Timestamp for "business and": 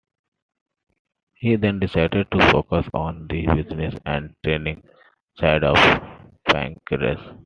3.45-4.33